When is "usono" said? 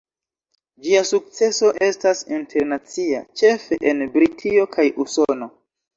5.05-5.51